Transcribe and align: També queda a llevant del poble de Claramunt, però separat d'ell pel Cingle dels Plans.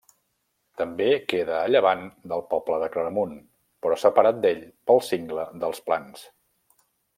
També 0.81 1.09
queda 1.33 1.59
a 1.65 1.67
llevant 1.73 2.01
del 2.31 2.41
poble 2.55 2.79
de 2.85 2.89
Claramunt, 2.95 3.37
però 3.85 3.99
separat 4.05 4.41
d'ell 4.47 4.67
pel 4.91 5.05
Cingle 5.13 5.47
dels 5.67 5.85
Plans. 5.91 6.27